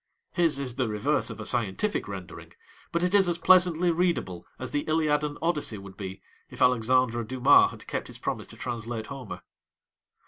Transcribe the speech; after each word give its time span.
His 0.31 0.57
is 0.57 0.77
the 0.77 0.87
reverse 0.87 1.29
of 1.29 1.39
a 1.39 1.45
scientific 1.45 2.07
rendering, 2.07 2.53
but 2.91 3.03
it 3.03 3.13
is 3.13 3.29
as 3.29 3.37
pleasantly 3.37 3.91
readable 3.91 4.47
as 4.57 4.71
the 4.71 4.79
Iliad 4.87 5.23
and 5.23 5.37
Odyssey 5.43 5.77
would 5.77 5.95
be 5.95 6.23
if 6.49 6.59
Alexandre 6.59 7.23
Dumas 7.23 7.69
had 7.69 7.85
kept 7.85 8.07
his 8.07 8.17
promise 8.17 8.47
to 8.47 8.57
translate 8.57 9.05
Homer. 9.05 9.43